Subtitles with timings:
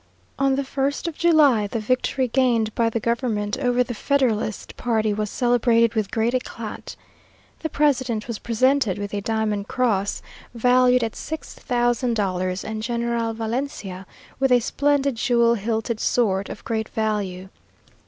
[0.39, 5.13] On the 1st of July, the victory gained by the government over the federalist party
[5.13, 6.95] was celebrated with great éclat.
[7.59, 10.23] The president was presented with a diamond cross,
[10.55, 14.07] valued at six thousand dollars, and General Valencia
[14.39, 17.49] with a splendid jewel hilted sword of great value.